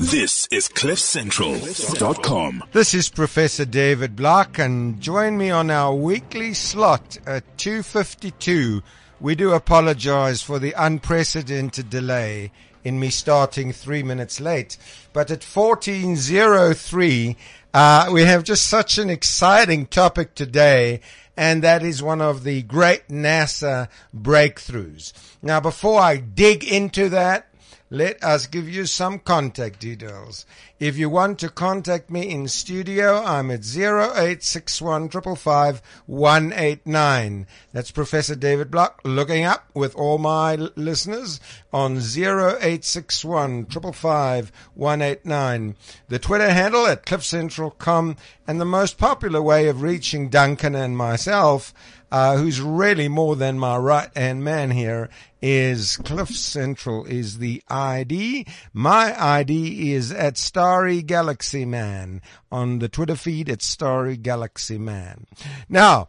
[0.00, 2.64] This is CliffCentral.com.
[2.72, 8.82] This is Professor David Block, and join me on our weekly slot at 2.52.
[9.20, 12.50] We do apologize for the unprecedented delay
[12.82, 14.78] in me starting three minutes late.
[15.12, 17.36] But at 14.03,
[17.74, 21.02] uh, we have just such an exciting topic today,
[21.36, 25.12] and that is one of the great NASA breakthroughs.
[25.42, 27.49] Now, before I dig into that,
[27.90, 30.46] let us give you some contact details.
[30.78, 35.08] If you want to contact me in studio, I'm at 0861
[37.72, 41.40] That's Professor David Block looking up with all my listeners
[41.72, 44.50] on 0861 The
[46.20, 51.74] Twitter handle at cliffcentral.com and the most popular way of reaching Duncan and myself
[52.12, 55.08] uh, who's really more than my right hand man here,
[55.42, 58.46] is Cliff Central is the ID.
[58.72, 62.20] My ID is at Starry Galaxy Man.
[62.52, 65.26] On the Twitter feed, it's Starry Galaxy Man.
[65.68, 66.08] Now,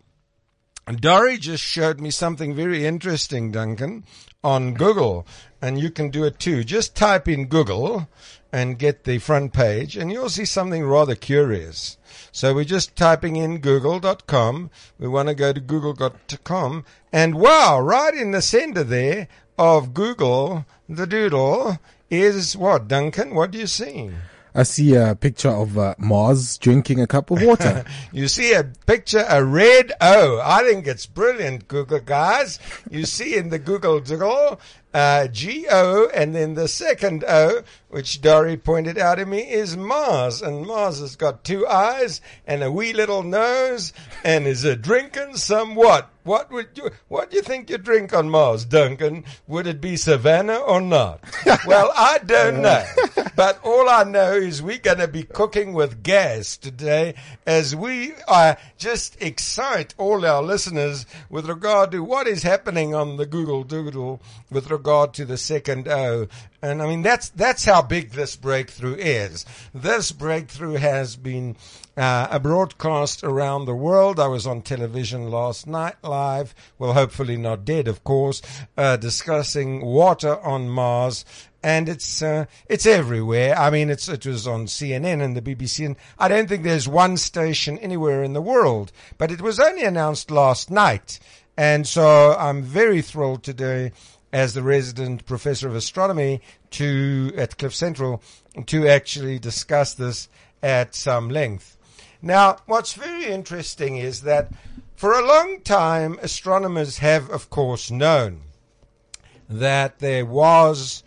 [0.88, 4.04] Dory just showed me something very interesting, Duncan,
[4.44, 5.26] on Google,
[5.62, 6.64] and you can do it too.
[6.64, 8.10] Just type in Google
[8.52, 11.98] and get the front page, and you'll see something rather curious.
[12.32, 14.70] So we're just typing in google.com.
[14.98, 20.66] We want to go to google.com, and wow, right in the center there of Google,
[20.88, 21.78] the doodle
[22.10, 23.36] is what, Duncan?
[23.36, 24.12] What do you see?
[24.54, 27.86] I see a picture of uh, Mars drinking a cup of water.
[28.12, 30.42] you see a picture, a red O.
[30.44, 32.60] I think it's brilliant, Google guys.
[32.90, 34.60] You see in the Google Google,
[34.94, 40.42] uh, G-O, and then the second O, which Dory pointed out to me, is Mars.
[40.42, 45.38] And Mars has got two eyes and a wee little nose and is a drinking
[45.38, 46.10] somewhat.
[46.24, 49.26] What would you, what do you think you drink on Mars, Duncan?
[49.48, 51.20] Would it be Savanna or not?
[51.66, 52.86] well, I don't know.
[53.36, 57.16] But all I know is we're going to be cooking with gas today
[57.48, 63.18] as we uh, just excite all our listeners with regard to what is happening on
[63.18, 64.22] the Google Doodle
[64.52, 66.28] with regard to the second O.
[66.62, 69.46] And I mean, that's, that's how big this breakthrough is.
[69.74, 71.56] This breakthrough has been
[71.98, 74.20] uh, a broadcast around the world.
[74.20, 78.42] I was on television last night live, well, hopefully not dead, of course,
[78.78, 81.26] uh, discussing water on Mars.
[81.64, 83.56] And it's uh, it's everywhere.
[83.56, 86.88] I mean, it's it was on CNN and the BBC, and I don't think there's
[86.88, 88.92] one station anywhere in the world.
[89.20, 91.20] But it was only announced last night,
[91.56, 93.92] and so I'm very thrilled today
[94.34, 98.22] as the resident professor of astronomy to at Cliff Central
[98.66, 100.30] to actually discuss this
[100.64, 101.78] at some length.
[102.22, 104.52] Now, what's very interesting is that
[104.96, 108.42] for a long time, astronomers have, of course, known
[109.50, 111.04] that there was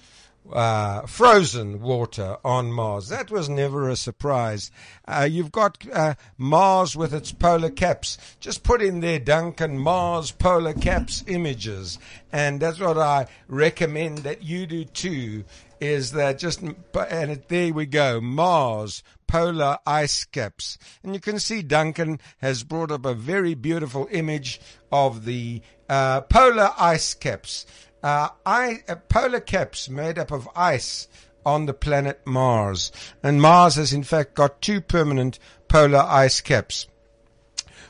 [0.52, 3.08] uh, frozen water on Mars.
[3.08, 4.70] That was never a surprise.
[5.06, 8.18] Uh, you've got uh, Mars with its polar caps.
[8.40, 11.98] Just put in there, Duncan, Mars polar caps images.
[12.32, 15.44] And that's what I recommend that you do too,
[15.80, 20.78] is that just, and it, there we go, Mars polar ice caps.
[21.02, 24.60] And you can see Duncan has brought up a very beautiful image
[24.92, 27.66] of the uh, polar ice caps
[28.04, 31.08] uh, I, uh, polar caps made up of ice
[31.46, 32.92] on the planet Mars.
[33.22, 35.38] And Mars has in fact got two permanent
[35.68, 36.86] polar ice caps.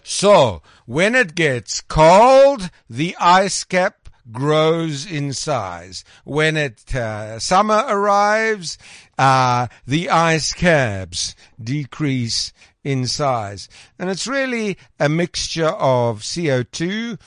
[0.04, 6.04] So, when it gets cold, the ice cap grows in size.
[6.22, 8.78] When it uh, summer arrives,
[9.18, 12.52] uh, the ice caps decrease
[12.84, 13.68] in size.
[13.98, 17.18] And it's really a mixture of CO2,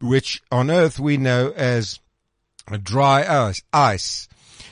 [0.00, 1.98] which on Earth we know as
[2.82, 4.28] dry ice.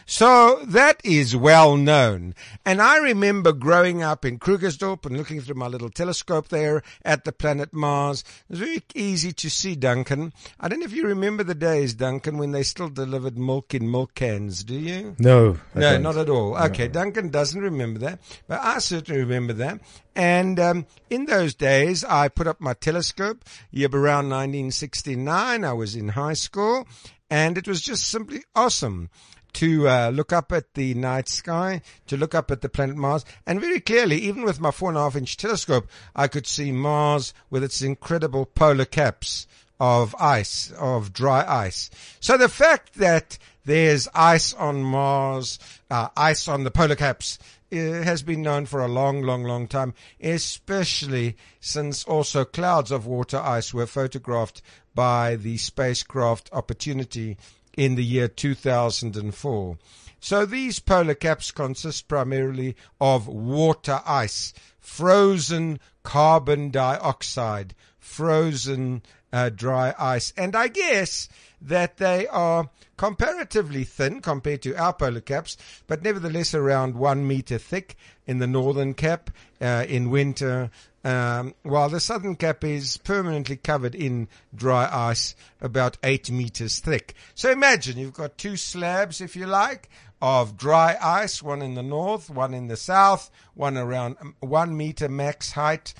[0.07, 2.35] So that is well known.
[2.67, 7.25] And I remember growing up in Krugersdorp and looking through my little telescope there at
[7.25, 8.23] the planet Mars.
[8.49, 10.33] It was very easy to see Duncan.
[10.61, 13.91] I don't know if you remember the days, Duncan, when they still delivered milk in
[13.91, 15.17] milk cans, do you?
[15.19, 15.59] No.
[15.75, 16.57] no, not at all.
[16.57, 16.93] Okay, no.
[16.93, 19.81] Duncan doesn't remember that, but I certainly remember that.
[20.15, 23.45] And um, in those days, I put up my telescope.
[23.71, 26.87] Year around 1969, I was in high school,
[27.33, 29.09] and it was just simply awesome
[29.55, 33.25] to uh, look up at the night sky, to look up at the planet Mars,
[33.47, 36.73] and very clearly, even with my four and a half inch telescope, I could see
[36.73, 39.47] Mars with its incredible polar caps
[39.81, 41.89] of ice, of dry ice.
[42.21, 45.59] So the fact that there's ice on Mars,
[45.91, 47.39] uh, ice on the polar caps,
[47.73, 53.07] uh, has been known for a long, long, long time, especially since also clouds of
[53.07, 54.61] water ice were photographed
[54.95, 57.37] by the spacecraft Opportunity
[57.77, 59.79] in the year 2004.
[60.21, 69.03] So these polar caps consist primarily of water ice, frozen carbon dioxide, frozen
[69.33, 70.33] uh, dry ice.
[70.37, 71.29] And I guess
[71.61, 75.57] that they are comparatively thin compared to our polar caps,
[75.87, 77.97] but nevertheless around one meter thick
[78.27, 79.31] in the northern cap
[79.61, 80.71] uh, in winter.
[81.05, 87.15] Um, while the southern cap is permanently covered in dry ice, about eight meters thick.
[87.35, 89.89] So imagine you've got two slabs, if you like,
[90.21, 94.77] of dry ice, one in the north, one in the south, one around um, one
[94.77, 95.93] meter max height,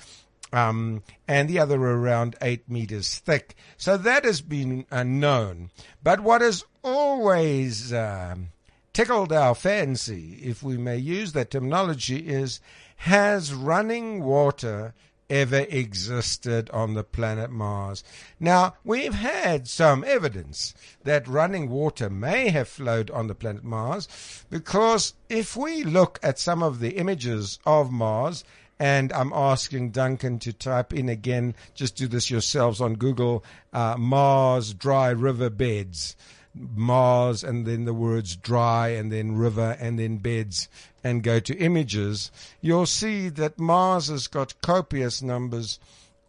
[0.53, 3.55] um, and the other around eight meters thick.
[3.75, 5.71] So that has been uh, known.
[6.01, 8.49] But what has always um,
[8.93, 12.61] tickled our fancy, if we may use that terminology, is
[12.97, 14.93] has running water
[15.29, 18.03] ever existed on the planet Mars.
[18.39, 20.73] Now, we've had some evidence
[21.03, 24.07] that running water may have flowed on the planet Mars
[24.49, 28.43] because if we look at some of the images of Mars,
[28.79, 33.95] and I'm asking Duncan to type in again, just do this yourselves on Google, uh,
[33.97, 36.15] Mars dry river beds.
[36.55, 40.69] Mars and then the words dry and then river and then beds
[41.03, 45.79] and go to images, you'll see that Mars has got copious numbers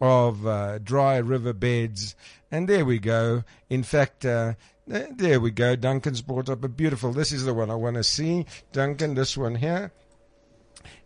[0.00, 2.15] of uh, dry river beds.
[2.50, 3.44] And there we go.
[3.69, 4.55] In fact, uh,
[4.87, 5.76] there we go.
[5.76, 7.12] Duncan's brought up a beautiful.
[7.12, 8.47] This is the one I want to see.
[8.73, 9.93] Duncan, this one here.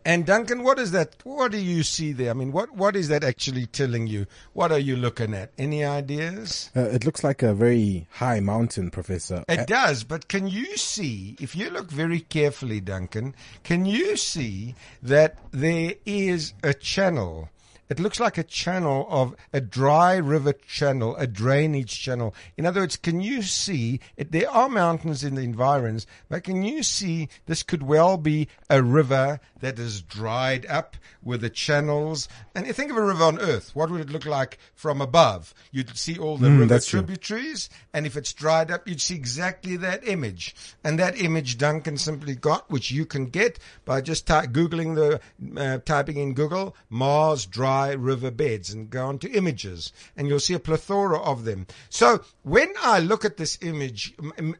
[0.08, 1.16] And Duncan, what is that?
[1.25, 2.31] What do you see there?
[2.31, 4.25] I mean, what, what is that actually telling you?
[4.55, 5.52] What are you looking at?
[5.58, 6.70] Any ideas?
[6.75, 9.44] Uh, it looks like a very high mountain, Professor.
[9.50, 13.34] It does, but can you see, if you look very carefully, Duncan,
[13.64, 17.50] can you see that there is a channel?
[17.88, 22.35] It looks like a channel of a dry river channel, a drainage channel.
[22.56, 24.31] In other words, can you see it?
[24.31, 28.82] There are mountains in the environs, but can you see this could well be a
[28.82, 32.29] river that is dried up with the channels?
[32.55, 33.70] And you think of a river on Earth.
[33.75, 35.55] What would it look like from above?
[35.73, 37.00] You'd see all the river that's true.
[37.00, 40.55] tributaries, and if it's dried up, you'd see exactly that image.
[40.84, 45.20] And that image Duncan simply got, which you can get by just ty- googling the
[45.58, 50.40] uh, typing in Google Mars dry river beds and go on to images, and you'll
[50.40, 51.66] see a plethora of them.
[51.88, 54.14] So when I look at this image,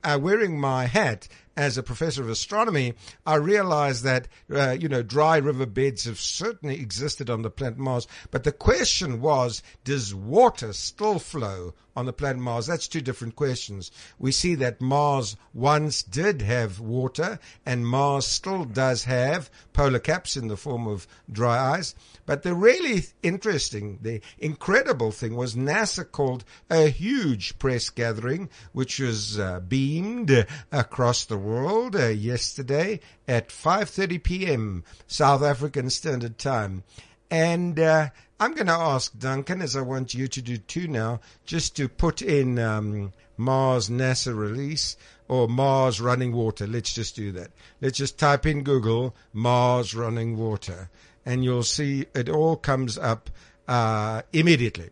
[0.05, 1.29] uh, wearing my hat
[1.59, 2.95] as a professor of astronomy,
[3.27, 7.79] I realized that, uh, you know, dry river beds have certainly existed on the planet
[7.79, 8.07] Mars.
[8.31, 12.69] But the question was, does water still flow on the planet Mars?
[12.69, 13.91] That's two different questions.
[14.21, 20.37] We see that Mars once did have water and Mars still does have polar caps
[20.37, 21.97] in the form of dry ice.
[22.25, 29.01] But the really interesting, the incredible thing was NASA called a huge press gathering, which
[29.01, 34.85] was uh, beamed across the world uh, yesterday at 5:30 p.m.
[35.07, 36.85] South African Standard Time.
[37.31, 38.09] And uh,
[38.41, 41.89] I'm going to ask Duncan, as I want you to do too now, just to
[41.89, 44.97] put in um, Mars NASA release
[45.29, 46.67] or Mars running water.
[46.67, 47.51] Let's just do that.
[47.81, 50.91] Let's just type in Google Mars running water,
[51.27, 53.31] and you'll see it all comes up
[53.67, 54.91] uh, immediately.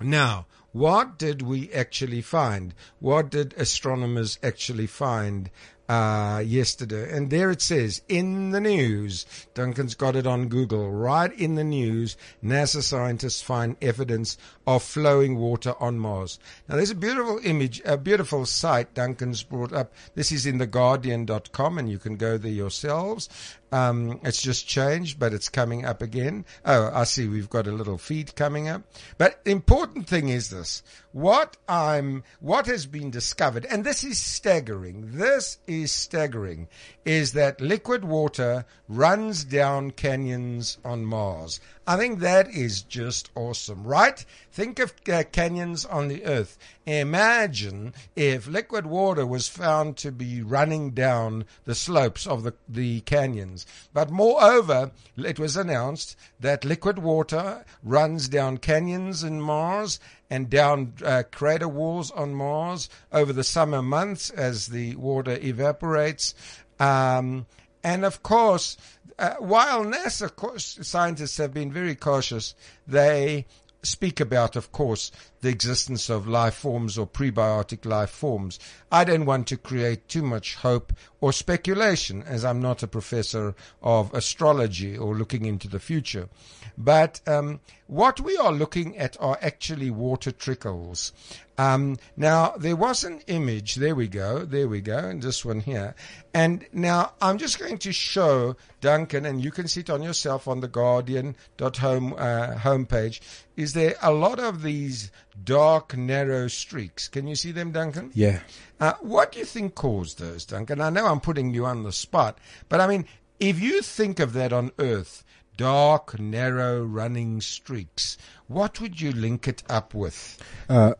[0.00, 2.74] Now, what did we actually find?
[3.00, 5.50] What did astronomers actually find
[5.88, 7.10] uh, yesterday?
[7.14, 9.26] And there it says in the news.
[9.54, 10.90] Duncan's got it on Google.
[10.90, 16.38] Right in the news, NASA scientists find evidence of flowing water on Mars.
[16.68, 19.92] Now, there's a beautiful image, a beautiful site Duncan's brought up.
[20.14, 23.28] This is in theguardian.com, and you can go there yourselves.
[23.72, 26.44] Um, it's just changed, but it's coming up again.
[26.64, 27.28] Oh, I see.
[27.28, 28.82] We've got a little feed coming up.
[29.18, 34.18] But the important thing is this: what I'm, what has been discovered, and this is
[34.18, 35.18] staggering.
[35.18, 36.68] This is staggering.
[37.04, 41.60] Is that liquid water runs down canyons on Mars?
[41.90, 44.24] I think that is just awesome, right?
[44.52, 46.56] Think of uh, canyons on the Earth.
[46.86, 53.00] Imagine if liquid water was found to be running down the slopes of the, the
[53.00, 53.66] canyons.
[53.92, 59.98] But moreover, it was announced that liquid water runs down canyons in Mars
[60.30, 66.36] and down uh, crater walls on Mars over the summer months as the water evaporates.
[66.78, 67.46] Um,
[67.82, 68.76] and of course,
[69.20, 72.54] uh, while NASA co- scientists have been very cautious,
[72.86, 73.46] they
[73.82, 78.58] speak about, of course, the existence of life forms or prebiotic life forms.
[78.92, 83.54] I don't want to create too much hope or speculation as I'm not a professor
[83.82, 86.28] of astrology or looking into the future.
[86.76, 91.12] But um, what we are looking at are actually water trickles.
[91.58, 93.74] Um, now, there was an image.
[93.74, 94.46] There we go.
[94.46, 94.96] There we go.
[94.96, 95.94] And this one here.
[96.32, 100.48] And now I'm just going to show Duncan, and you can see it on yourself
[100.48, 103.20] on the Guardian.home uh, homepage.
[103.58, 105.10] Is there a lot of these
[105.44, 107.08] dark, narrow streaks?
[107.08, 108.10] Can you see them, Duncan?
[108.14, 108.40] Yeah.
[108.78, 110.80] Uh, what do you think caused those, Duncan?
[110.80, 113.06] I know I'm putting you on the spot, but I mean,
[113.38, 115.24] if you think of that on Earth,
[115.56, 118.16] dark, narrow, running streaks,
[118.48, 120.38] what would you link it up with?
[120.68, 120.94] Uh,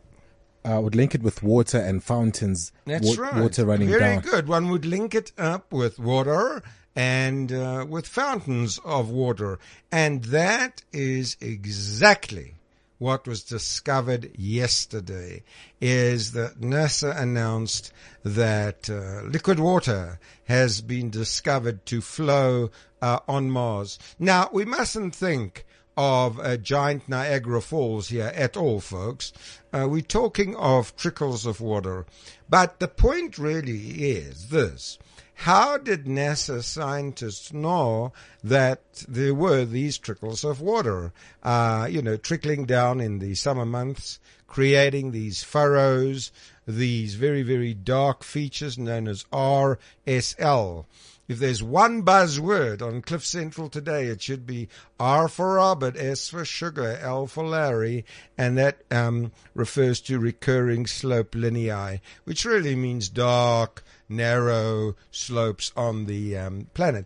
[0.63, 2.71] I would link it with water and fountains.
[2.85, 3.41] That's wa- right.
[3.41, 4.21] Water running Very down.
[4.21, 4.47] good.
[4.47, 6.61] One would link it up with water
[6.95, 9.57] and uh, with fountains of water.
[9.91, 12.55] And that is exactly
[13.01, 15.41] what was discovered yesterday
[15.81, 17.91] is that NASA announced
[18.23, 22.69] that uh, liquid water has been discovered to flow
[23.01, 23.97] uh, on Mars.
[24.19, 25.65] Now, we mustn't think
[25.97, 29.33] of a giant Niagara Falls here at all, folks.
[29.73, 32.05] Uh, we're talking of trickles of water.
[32.49, 34.97] But the point really is this.
[35.35, 42.15] How did NASA scientists know that there were these trickles of water, uh, you know,
[42.15, 46.31] trickling down in the summer months, creating these furrows,
[46.67, 50.85] these very, very dark features known as RSL?
[51.31, 54.67] If there's one buzzword on Cliff Central today, it should be
[54.99, 58.03] R for Robert, S for sugar, L for Larry,
[58.37, 66.05] and that um, refers to recurring slope lineae, which really means dark, narrow slopes on
[66.05, 67.05] the um, planet.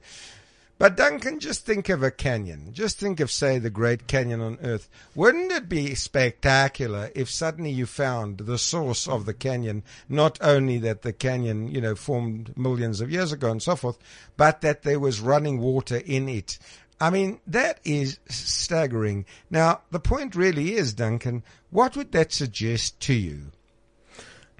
[0.77, 2.73] But Duncan, just think of a canyon.
[2.73, 4.89] Just think of, say, the Great Canyon on Earth.
[5.15, 10.77] Wouldn't it be spectacular if suddenly you found the source of the canyon, not only
[10.79, 13.97] that the canyon, you know, formed millions of years ago and so forth,
[14.35, 16.59] but that there was running water in it?
[16.99, 19.25] I mean, that is staggering.
[19.49, 23.51] Now, the point really is, Duncan, what would that suggest to you?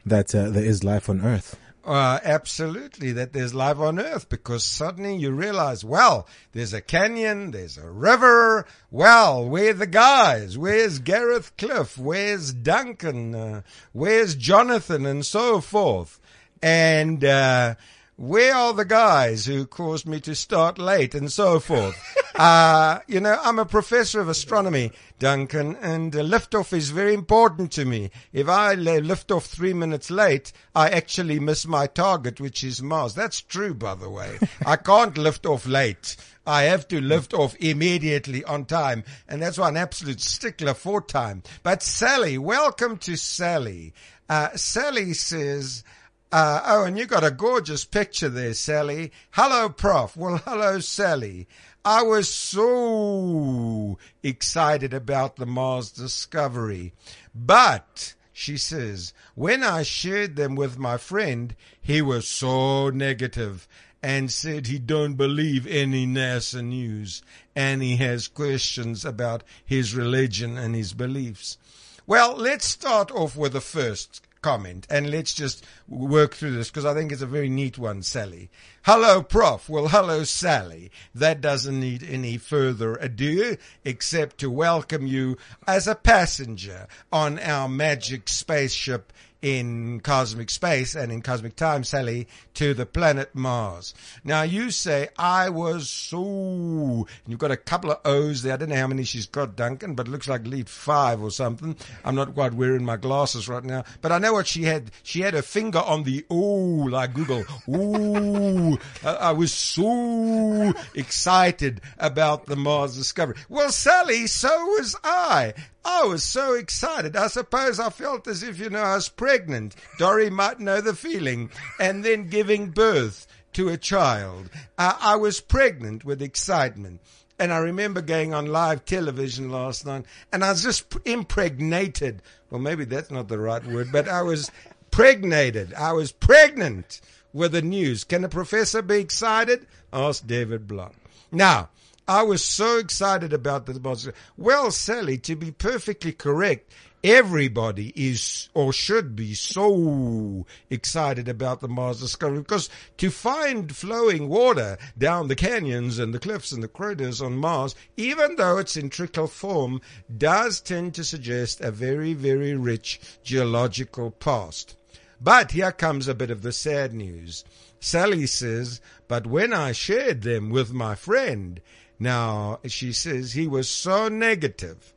[0.06, 1.58] That uh, there is life on Earth.
[1.86, 7.52] Uh, absolutely, that there's life on Earth because suddenly you realize, well, there's a canyon,
[7.52, 8.66] there's a river.
[8.90, 10.58] Well, where the guys?
[10.58, 11.96] Where's Gareth Cliff?
[11.96, 13.36] Where's Duncan?
[13.36, 13.62] Uh,
[13.94, 15.06] where's Jonathan?
[15.06, 16.20] And so forth.
[16.64, 17.76] And, uh,
[18.18, 21.96] where are the guys who caused me to start late and so forth?
[22.36, 27.74] uh, you know, I'm a professor of astronomy, Duncan, and uh, liftoff is very important
[27.74, 28.12] to me.
[28.32, 33.16] If I lift off three minutes late, I actually miss my target, which is Mars.
[33.16, 34.40] That's true, by the way.
[34.66, 36.16] I can't lift off late.
[36.48, 39.04] I have to lift off immediately on time.
[39.28, 41.44] And that's why I'm an absolute stickler for time.
[41.64, 43.94] But Sally, welcome to Sally.
[44.30, 45.84] Uh, Sally says,
[46.32, 49.12] uh, oh, and you got a gorgeous picture there, Sally.
[49.32, 50.18] Hello, Prof.
[50.18, 51.48] Well, hello, Sally.
[51.84, 56.94] I was so excited about the Mars discovery.
[57.34, 63.68] But, she says, when I shared them with my friend, he was so negative
[64.02, 67.22] and said he don't believe any NASA news
[67.56, 71.58] and he has questions about his religion and his beliefs.
[72.06, 76.86] Well, let's start off with the first comment and let's just work through this because
[76.86, 78.52] I think it's a very neat one, Sally.
[78.84, 79.68] Hello, Prof.
[79.68, 80.92] Well, hello, Sally.
[81.16, 87.68] That doesn't need any further ado except to welcome you as a passenger on our
[87.68, 89.12] magic spaceship
[89.42, 93.94] in cosmic space and in cosmic time, Sally, to the planet Mars.
[94.24, 98.54] Now you say, I was so, you've got a couple of O's there.
[98.54, 101.32] I don't know how many she's got, Duncan, but it looks like lead five or
[101.32, 101.76] something.
[102.04, 104.92] I'm not quite wearing my glasses right now, but I know what she had.
[105.04, 107.46] She had her finger on the ooh, like Google.
[107.70, 113.36] Ooh, I was so excited about the Mars discovery.
[113.50, 115.54] Well, Sally, so was I.
[115.86, 117.16] I was so excited.
[117.16, 119.76] I suppose I felt as if, you know, I was pregnant.
[120.00, 121.52] Dory might know the feeling.
[121.80, 124.50] And then giving birth to a child.
[124.78, 127.02] Uh, I was pregnant with excitement.
[127.38, 132.22] And I remember going on live television last night and I was just impregnated.
[132.50, 134.50] Well, maybe that's not the right word, but I was
[134.90, 135.74] pregnated.
[135.74, 137.02] I was pregnant
[137.34, 138.06] with the news.
[138.06, 139.68] Can a professor be excited?
[139.92, 140.96] Asked David Blunt.
[141.32, 141.70] Now,
[142.08, 144.08] I was so excited about the Mars.
[144.38, 146.72] Well, Sally, to be perfectly correct,
[147.04, 154.30] everybody is or should be so excited about the Mars discovery because to find flowing
[154.30, 158.78] water down the canyons and the cliffs and the craters on Mars, even though it's
[158.78, 159.82] in trickle form,
[160.16, 164.78] does tend to suggest a very, very rich geological past.
[165.20, 167.44] But here comes a bit of the sad news.
[167.80, 171.62] Sally says, but when I shared them with my friend,
[172.00, 174.94] now she says he was so negative.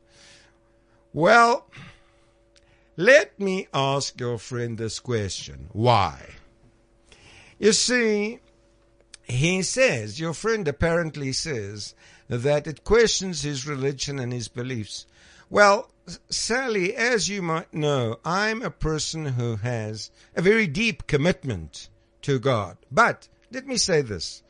[1.13, 1.65] Well,
[2.97, 5.69] let me ask your friend this question.
[5.71, 6.35] Why?
[7.57, 8.39] You see,
[9.23, 11.95] he says, your friend apparently says
[12.27, 15.05] that it questions his religion and his beliefs.
[15.49, 15.89] Well,
[16.29, 21.89] Sally, as you might know, I'm a person who has a very deep commitment
[22.23, 22.77] to God.
[22.91, 24.43] But let me say this.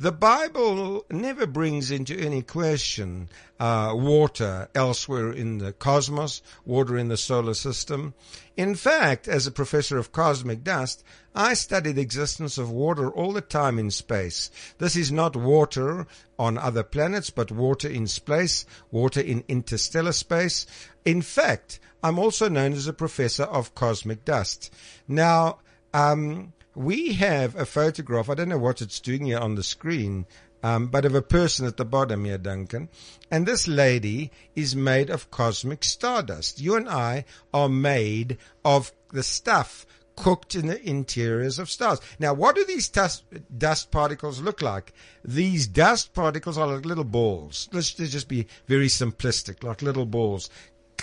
[0.00, 3.28] The Bible never brings into any question
[3.58, 8.14] uh, water elsewhere in the cosmos, water in the solar system.
[8.56, 11.04] In fact, as a professor of cosmic dust,
[11.34, 14.50] I study the existence of water all the time in space.
[14.78, 16.06] This is not water
[16.38, 20.64] on other planets, but water in space, water in interstellar space.
[21.04, 24.72] In fact, I'm also known as a professor of cosmic dust.
[25.06, 25.58] Now,
[25.92, 28.30] um, we have a photograph.
[28.30, 30.24] I don't know what it's doing here on the screen,
[30.62, 32.88] um, but of a person at the bottom here, Duncan.
[33.30, 36.58] And this lady is made of cosmic stardust.
[36.58, 42.00] You and I are made of the stuff cooked in the interiors of stars.
[42.18, 43.24] Now, what do these dust,
[43.56, 44.94] dust particles look like?
[45.22, 47.68] These dust particles are like little balls.
[47.72, 50.48] Let's just be very simplistic, like little balls.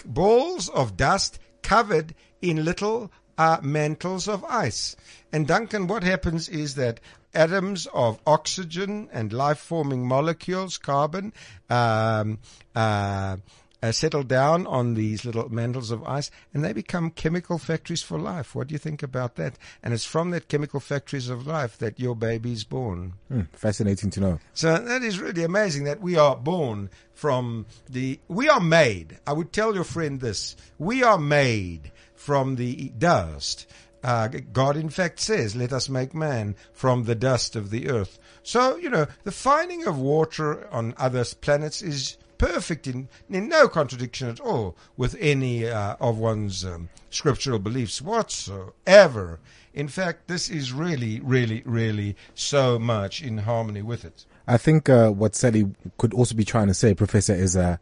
[0.05, 4.95] Balls of dust covered in little uh, mantles of ice.
[5.31, 6.99] And Duncan, what happens is that
[7.33, 11.33] atoms of oxygen and life forming molecules, carbon,
[11.69, 12.39] um,
[12.75, 13.37] uh,
[13.83, 18.17] uh, settle down on these little mantles of ice and they become chemical factories for
[18.17, 18.55] life.
[18.55, 19.57] What do you think about that?
[19.83, 23.13] And it's from that chemical factories of life that your baby is born.
[23.31, 24.39] Mm, fascinating to know.
[24.53, 29.19] So that is really amazing that we are born from the, we are made.
[29.27, 30.55] I would tell your friend this.
[30.79, 33.65] We are made from the dust.
[34.03, 38.19] Uh, God, in fact, says, let us make man from the dust of the earth.
[38.43, 43.67] So, you know, the finding of water on other planets is perfect in, in no
[43.67, 49.39] contradiction at all with any uh, of one's um, scriptural beliefs whatsoever.
[49.73, 54.25] In fact, this is really, really, really so much in harmony with it.
[54.47, 57.77] I think uh, what Sally could also be trying to say, Professor, is uh,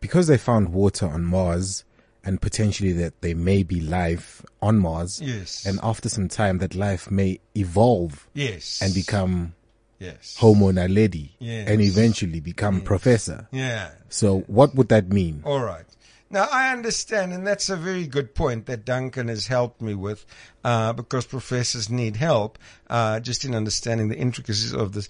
[0.00, 1.84] because they found water on Mars,
[2.26, 5.20] and potentially that there may be life on Mars.
[5.22, 5.64] Yes.
[5.64, 8.28] And after some time, that life may evolve.
[8.34, 8.82] Yes.
[8.82, 9.54] And become
[10.00, 10.36] yes.
[10.36, 11.30] Homo naledi.
[11.38, 11.68] Yes.
[11.68, 13.46] And eventually become professor.
[13.52, 13.92] Yeah.
[14.08, 15.42] So what would that mean?
[15.44, 15.84] All right.
[16.28, 20.26] Now I understand, and that's a very good point that Duncan has helped me with,
[20.64, 22.58] uh, because professors need help
[22.90, 25.08] uh, just in understanding the intricacies of this.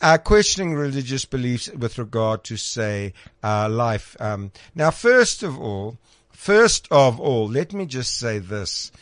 [0.00, 4.16] Uh, questioning religious beliefs with regard to, say, uh, life.
[4.20, 5.98] Um, now, first of all,
[6.36, 8.92] First of all, let me just say this.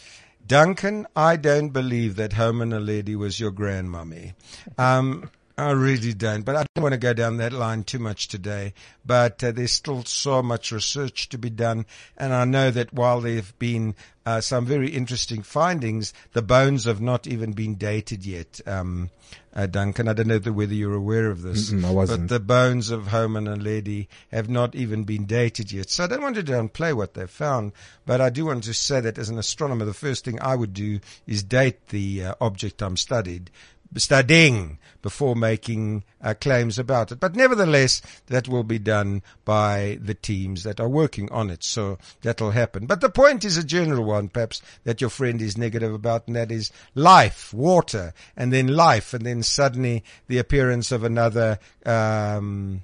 [0.46, 4.34] Duncan, I don't believe that Homo naledi was your grandmummy.
[4.78, 8.26] Um, I really don't, but I don't want to go down that line too much
[8.26, 8.74] today.
[9.06, 11.86] But uh, there's still so much research to be done,
[12.16, 13.94] and I know that while there have been
[14.26, 18.60] uh, some very interesting findings, the bones have not even been dated yet.
[18.66, 19.10] Um,
[19.54, 22.22] uh, Duncan, I don't know whether you're aware of this, Mm-mm, I wasn't.
[22.22, 25.88] but the bones of Homo naledi have not even been dated yet.
[25.88, 27.72] So I don't want to downplay what they've found,
[28.06, 30.74] but I do want to say that as an astronomer, the first thing I would
[30.74, 33.52] do is date the uh, object I'm studied
[33.96, 37.20] studying before making uh, claims about it.
[37.20, 41.62] But nevertheless, that will be done by the teams that are working on it.
[41.62, 42.86] So that'll happen.
[42.86, 46.36] But the point is a general one, perhaps, that your friend is negative about, and
[46.36, 52.82] that is life, water, and then life, and then suddenly the appearance of another, um,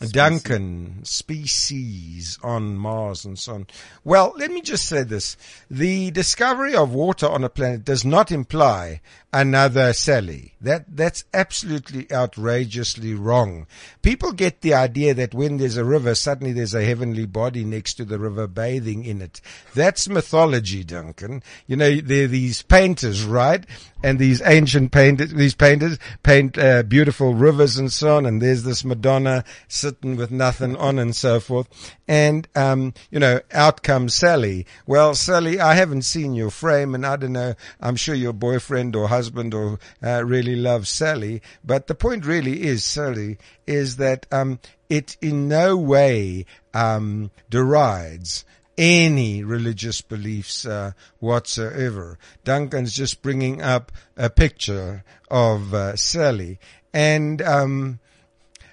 [0.00, 3.66] Duncan species on Mars and so on.
[4.04, 5.36] Well, let me just say this.
[5.70, 9.00] The discovery of water on a planet does not imply
[9.32, 10.54] another Sally.
[10.60, 13.66] That, that's absolutely outrageously wrong.
[14.02, 17.94] People get the idea that when there's a river, suddenly there's a heavenly body next
[17.94, 19.40] to the river bathing in it.
[19.74, 21.42] That's mythology, Duncan.
[21.66, 23.64] You know, there are these painters, right?
[24.02, 28.26] And these ancient painters, these painters paint uh, beautiful rivers and so on.
[28.26, 29.44] And there's this Madonna
[29.88, 31.66] sitting with nothing on and so forth.
[32.06, 34.66] And, um, you know, out comes Sally.
[34.86, 38.94] Well, Sally, I haven't seen your frame and I don't know, I'm sure your boyfriend
[38.94, 41.40] or husband or uh, really loves Sally.
[41.64, 48.44] But the point really is, Sally, is that, um, it in no way, um, derides
[48.76, 52.18] any religious beliefs uh, whatsoever.
[52.44, 56.60] Duncan's just bringing up a picture of uh, Sally,
[56.92, 57.98] and um,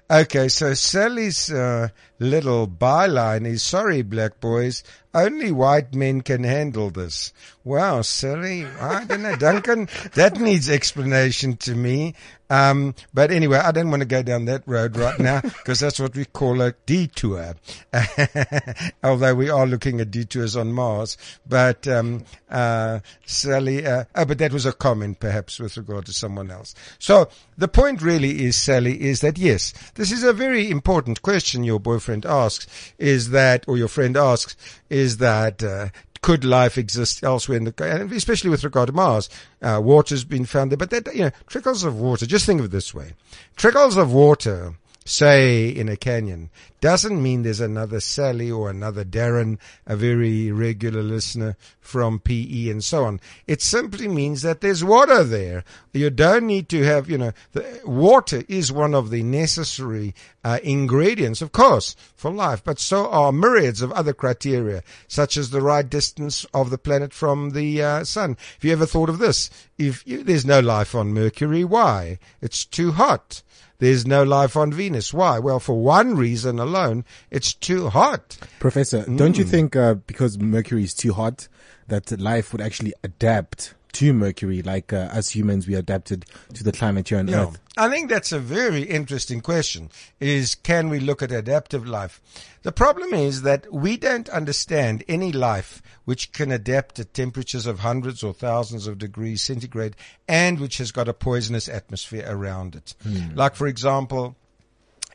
[0.09, 1.89] okay, so Sally's uh,
[2.19, 9.05] little byline is "Sorry, black boys, only white men can handle this." Wow, Sally, I
[9.05, 9.89] don't know, Duncan.
[10.13, 12.13] That needs explanation to me.
[12.49, 15.99] Um, but anyway, I don't want to go down that road right now because that's
[15.99, 17.55] what we call a detour.
[19.03, 21.17] Although we are looking at detours on Mars.
[21.47, 26.13] But, um, uh, Sally, uh, oh, but that was a comment perhaps with regard to
[26.13, 26.75] someone else.
[26.99, 31.63] So the point really is, Sally, is that yes, this is a very important question
[31.63, 34.55] your boyfriend asks is that, or your friend asks,
[34.89, 35.87] is that, uh,
[36.21, 39.29] could life exist elsewhere in the, and especially with regard to Mars,
[39.61, 42.65] uh, water's been found there, but that, you know, trickles of water, just think of
[42.65, 43.13] it this way.
[43.55, 44.73] Trickles of water,
[45.05, 46.49] say in a canyon,
[46.81, 52.83] doesn't mean there's another Sally or another Darren, a very regular listener from PE and
[52.83, 53.19] so on.
[53.47, 55.63] It simply means that there's water there.
[55.93, 60.59] You don't need to have, you know, the, water is one of the necessary uh,
[60.63, 65.61] ingredients, of course, for life, but so are myriads of other criteria, such as the
[65.61, 68.37] right distance of the planet from the uh, sun.
[68.55, 69.49] Have you ever thought of this?
[69.77, 72.19] If you, there's no life on Mercury, why?
[72.41, 73.41] It's too hot.
[73.77, 75.13] There's no life on Venus.
[75.13, 75.37] Why?
[75.39, 78.37] Well, for one reason alone, it's too hot.
[78.59, 81.47] Professor, don't you think uh, because Mercury is too hot
[81.87, 86.73] that life would actually adapt to Mercury like uh, us humans we adapted to the
[86.73, 87.43] climate here on Yeah.
[87.43, 87.59] Earth?
[87.77, 92.21] I think that's a very interesting question is can we look at adaptive life?
[92.63, 97.79] The problem is that we don't understand any life which can adapt to temperatures of
[97.79, 99.95] hundreds or thousands of degrees centigrade
[100.27, 102.95] and which has got a poisonous atmosphere around it.
[103.33, 104.35] Like for example,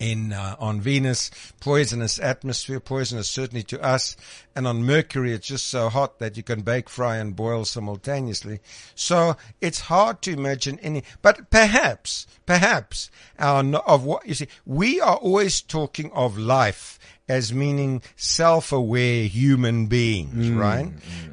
[0.01, 4.17] in uh, on Venus, poisonous atmosphere, poisonous certainly to us,
[4.57, 8.59] and on Mercury it's just so hot that you can bake, fry, and boil simultaneously.
[8.95, 11.05] So it's hard to imagine any.
[11.23, 17.53] But perhaps, perhaps our of what you see, we are always talking of life as
[17.53, 20.91] meaning self-aware human beings, right?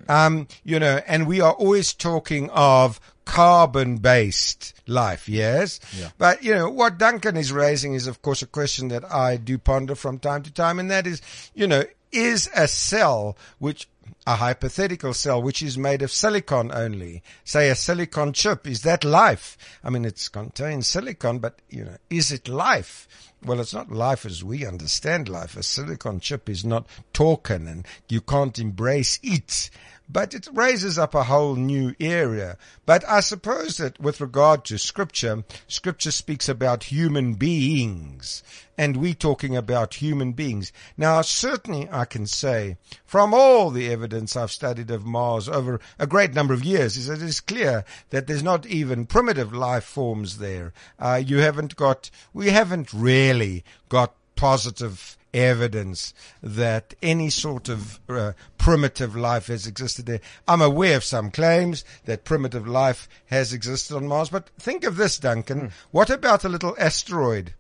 [0.08, 5.80] Um, you know, and we are always talking of carbon-based life, yes?
[6.18, 9.58] But, you know, what Duncan is raising is, of course, a question that I do
[9.58, 11.22] ponder from time to time, and that is,
[11.54, 13.88] you know, is a cell which
[14.26, 19.04] a hypothetical cell which is made of silicon only, say a silicon chip, is that
[19.04, 19.58] life?
[19.84, 23.08] I mean, it contains silicon, but, you know, is it life?
[23.46, 25.56] Well, it's not life as we understand life.
[25.56, 29.70] A silicon chip is not talking and you can't embrace it.
[30.10, 32.58] But it raises up a whole new area.
[32.86, 38.44] But I suppose that with regard to scripture, scripture speaks about human beings
[38.78, 40.72] and we talking about human beings.
[40.96, 46.08] Now, certainly I can say from all the evidence I've studied of Mars over a
[46.08, 49.84] great number of years is that it is clear that there's not even primitive life
[49.84, 50.74] forms there.
[51.00, 58.32] Uh, you haven't got, we haven't really got positive evidence that any sort of uh,
[58.68, 60.20] primitive life has existed there.
[60.46, 64.98] I'm aware of some claims that primitive life has existed on Mars, but think of
[64.98, 65.60] this, Duncan.
[65.60, 65.68] Hmm.
[65.92, 67.54] What about a little asteroid?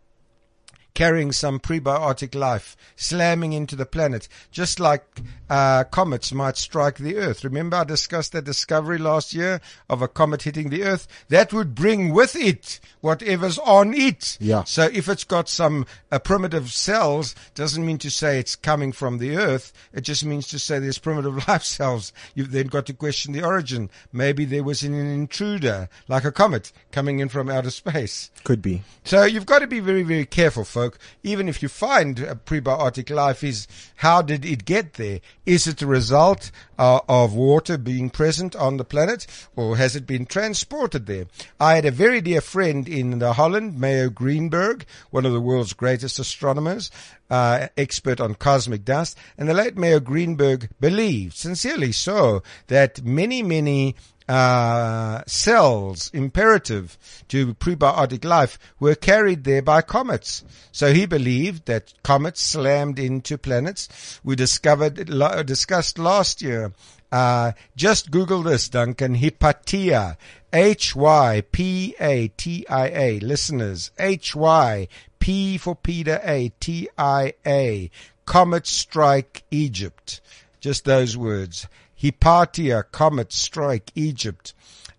[0.97, 5.05] Carrying some prebiotic life, slamming into the planet, just like
[5.47, 7.43] uh, comets might strike the Earth.
[7.43, 11.07] Remember, I discussed that discovery last year of a comet hitting the Earth.
[11.29, 14.37] That would bring with it whatever's on it.
[14.41, 14.63] Yeah.
[14.63, 19.19] So if it's got some uh, primitive cells, doesn't mean to say it's coming from
[19.19, 19.71] the Earth.
[19.93, 22.11] It just means to say there's primitive life cells.
[22.35, 23.89] You've then got to question the origin.
[24.11, 28.31] Maybe there was an intruder, like a comet, coming in from outer space.
[28.43, 28.83] Could be.
[29.03, 30.99] So you've got to be very, very careful, folk.
[31.23, 35.19] Even if you find a prebiotic life, is how did it get there?
[35.45, 40.07] Is it a result uh, of water being present on the planet, or has it
[40.07, 41.25] been transported there?
[41.59, 46.19] I had a very dear friend in Holland, Mayo Greenberg, one of the world's greatest
[46.19, 46.91] astronomers,
[47.29, 53.43] uh, expert on cosmic dust, and the late Mayo Greenberg believed, sincerely so, that many,
[53.43, 53.95] many
[54.27, 56.97] uh, cells imperative
[57.29, 60.43] to prebiotic life were carried there by comets.
[60.71, 64.19] So he believed that comets slammed into planets.
[64.23, 64.95] We discovered,
[65.45, 66.73] discussed last year.
[67.11, 69.15] Uh, just Google this, Duncan.
[69.15, 70.17] Hypatia.
[70.51, 71.49] H-Y-P-A-T-I-A.
[73.19, 73.91] Listeners.
[73.97, 76.51] H-Y-P for Peter A.
[76.59, 77.89] T-I-A.
[78.25, 80.19] Comet strike Egypt.
[80.59, 81.67] Just those words.
[82.01, 84.53] Hypatia, comet strike Egypt.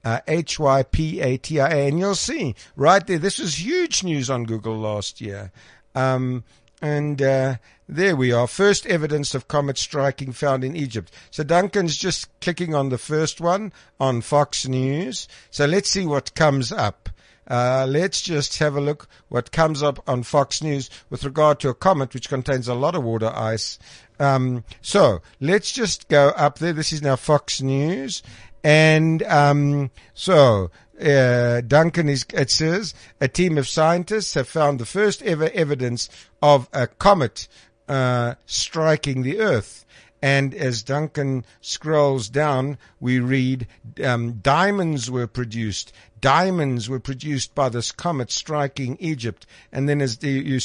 [0.04, 1.88] Uh, H-Y-P-A-T-I-A.
[1.88, 5.50] And you'll see right there, this was huge news on Google last year.
[5.94, 6.44] Um,
[6.80, 7.56] And uh,
[7.88, 8.46] there we are.
[8.46, 11.12] First evidence of comet striking found in Egypt.
[11.32, 15.26] So Duncan's just clicking on the first one on Fox News.
[15.50, 17.08] So let's see what comes up.
[17.48, 21.70] Uh, let's just have a look what comes up on Fox News with regard to
[21.70, 23.78] a comet which contains a lot of water ice.
[24.18, 26.72] Um, so let's just go up there.
[26.72, 28.22] This is now Fox News.
[28.64, 34.86] And um, so uh, Duncan is, it says, a team of scientists have found the
[34.86, 36.08] first ever evidence
[36.42, 37.48] of a comet
[37.88, 39.84] uh, striking the Earth.
[40.20, 43.68] And as Duncan scrolls down, we read
[44.04, 45.92] um, diamonds were produced.
[46.20, 49.46] Diamonds were produced by this comet striking Egypt.
[49.70, 50.58] And then as you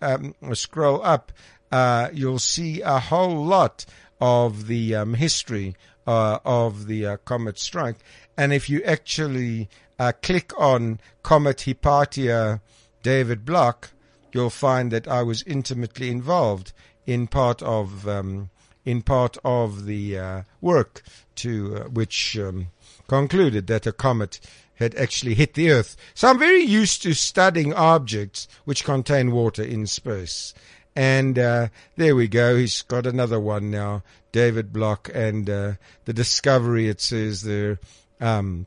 [0.00, 1.32] um, scroll up,
[1.72, 3.84] uh, you'll see a whole lot
[4.20, 5.76] of the um, history
[6.06, 7.96] uh, of the uh, comet strike.
[8.36, 12.60] And if you actually uh, click on Comet Hypatia
[13.02, 13.90] David Block,
[14.32, 16.72] you'll find that I was intimately involved
[17.06, 18.50] in part of um,
[18.84, 21.02] in part of the uh, work
[21.36, 22.68] to uh, which um,
[23.08, 24.38] concluded that a comet
[24.76, 25.96] had actually hit the Earth.
[26.14, 30.54] So I'm very used to studying objects which contain water in space.
[30.96, 32.56] And uh, there we go.
[32.56, 35.72] He's got another one now, David Block, and uh,
[36.06, 36.88] the discovery.
[36.88, 37.78] It says there.
[38.20, 38.66] Um,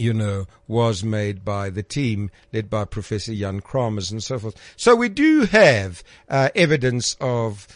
[0.00, 4.54] you know, was made by the team led by Professor Jan Kramers and so forth.
[4.76, 7.66] So we do have uh, evidence of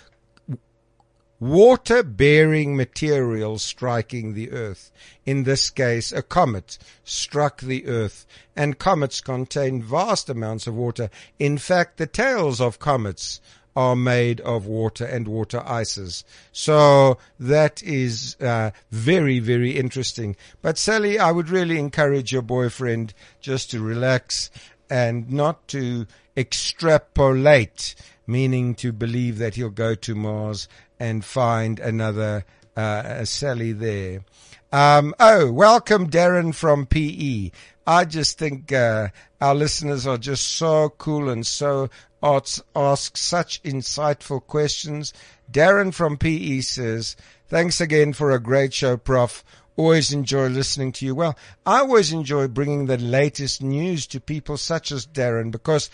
[1.41, 4.93] water bearing material striking the earth.
[5.27, 11.11] In this case, a comet struck the earth and comets contain vast amounts of water.
[11.41, 13.41] In fact, the tails of comets
[13.75, 16.25] are made of water and water ices.
[16.53, 20.37] So that is uh, very, very interesting.
[20.61, 24.51] But Sally, I would really encourage your boyfriend just to relax
[24.91, 26.07] and not to
[26.37, 27.95] extrapolate,
[28.27, 30.69] meaning to believe that he'll go to Mars
[31.01, 32.45] and find another
[32.77, 34.25] uh, Sally there.
[34.73, 37.51] Um, oh, welcome Darren from PE.
[37.87, 39.09] I just think uh,
[39.41, 41.91] our listeners are just so cool and so
[42.23, 45.13] ask such insightful questions.
[45.51, 47.17] Darren from PE says,
[47.49, 49.45] thanks again for a great show, Prof.
[49.77, 51.15] Always enjoy listening to you.
[51.15, 55.91] Well, I always enjoy bringing the latest news to people such as Darren because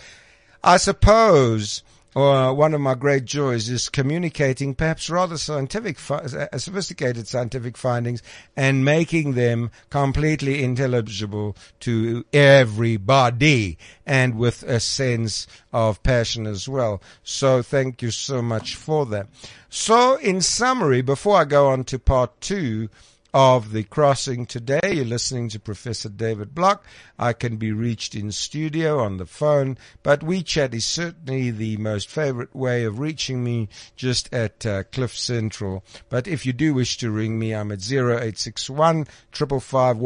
[0.63, 1.83] I suppose
[2.17, 8.23] uh, one of my great joys is communicating perhaps rather scientific, uh, sophisticated scientific findings
[8.57, 17.03] and making them completely intelligible to everybody and with a sense of passion as well.
[17.23, 19.29] So thank you so much for that.
[19.69, 22.89] So in summary, before I go on to part two,
[23.35, 24.81] of the crossing today.
[24.85, 26.85] You're listening to Professor David Block.
[27.19, 32.09] I can be reached in studio on the phone, but WeChat is certainly the most
[32.09, 35.85] favorite way of reaching me just at uh, Cliff Central.
[36.09, 39.99] But if you do wish to ring me, I'm at 0861 555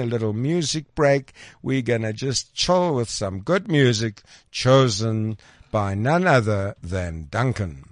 [0.00, 1.32] a little music break.
[1.62, 5.38] We're going to just chill with some good music chosen
[5.70, 7.84] by none other than Duncan.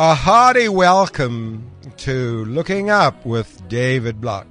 [0.00, 4.46] A hearty welcome to Looking Up with David Block.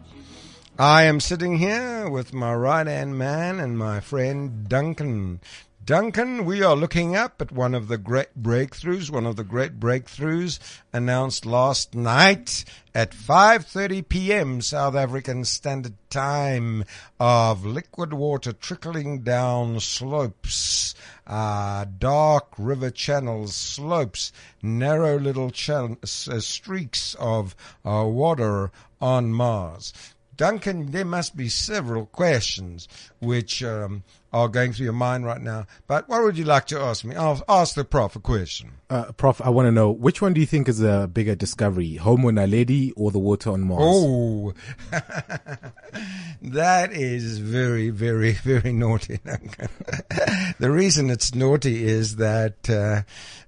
[0.77, 5.39] I am sitting here with my right hand man and my friend Duncan.
[5.87, 9.79] Duncan, we are looking up at one of the great breakthroughs, one of the great
[9.79, 10.59] breakthroughs
[10.91, 14.59] announced last night at 5:30 p.m.
[14.59, 16.83] South African Standard Time
[17.21, 20.93] of liquid water trickling down slopes,
[21.25, 29.93] uh, dark river channels, slopes, narrow little channel, uh, streaks of uh, water on Mars.
[30.35, 32.87] Duncan, there must be several questions
[33.19, 35.65] which um, are going through your mind right now.
[35.87, 37.15] But what would you like to ask me?
[37.15, 38.71] I'll ask the prof a question.
[38.89, 41.95] Uh, Prof, I want to know which one do you think is a bigger discovery,
[41.95, 43.81] Homo naledi or the water on Mars?
[43.85, 44.53] Oh,
[46.41, 49.19] that is very, very, very naughty.
[50.59, 53.01] the reason it's naughty is that uh,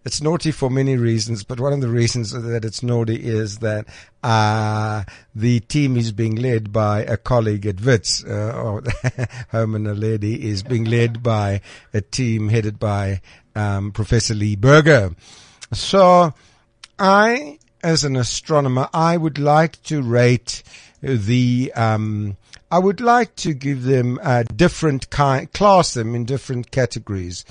[0.03, 3.85] it's naughty for many reasons, but one of the reasons that it's naughty is that
[4.21, 8.83] uh, the team is being led by a colleague at WITS, uh, or
[9.51, 11.61] Homo naledi is being led by
[11.93, 13.21] a team headed by
[13.59, 15.11] um, Professor Lee Berger.
[15.73, 16.33] So
[16.97, 20.63] I, as an astronomer, I would like to rate
[21.01, 22.37] the, um,
[22.71, 27.45] I would like to give them a different kind, class them in different categories.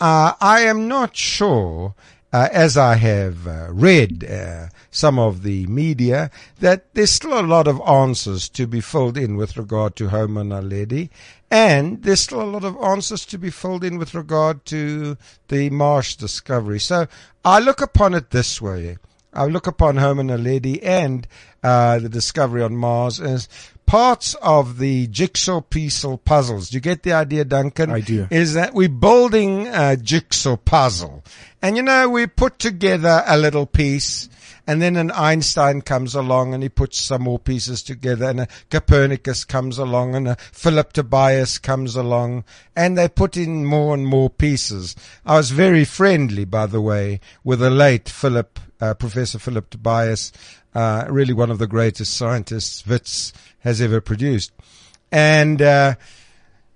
[0.00, 1.94] Uh, I am not sure,
[2.34, 7.46] uh, as I have uh, read uh, some of the media, that there's still a
[7.46, 11.10] lot of answers to be filled in with regard to Homo naledi.
[11.48, 15.16] And there's still a lot of answers to be filled in with regard to
[15.46, 16.80] the Mars discovery.
[16.80, 17.06] So
[17.44, 18.96] I look upon it this way.
[19.32, 21.28] I look upon Homo naledi and
[21.62, 23.48] uh, the discovery on Mars as
[23.86, 26.70] parts of the jigsaw piecel puzzles.
[26.70, 27.90] Do you get the idea, Duncan?
[27.90, 28.26] I do.
[28.30, 31.24] Is that we're building a jigsaw puzzle.
[31.64, 34.28] And you know, we put together a little piece
[34.66, 38.48] and then an Einstein comes along and he puts some more pieces together and a
[38.68, 42.44] Copernicus comes along and a Philip Tobias comes along
[42.76, 44.94] and they put in more and more pieces.
[45.24, 50.32] I was very friendly, by the way, with the late Philip, uh, Professor Philip Tobias,
[50.74, 54.52] uh, really one of the greatest scientists Wits has ever produced.
[55.10, 55.94] And, uh,